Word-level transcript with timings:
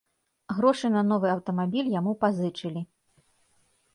Грошы 0.59 0.89
на 0.95 1.01
новы 1.09 1.27
аўтамабіль 1.33 1.91
яму 1.99 2.15
пазычылі. 2.23 2.81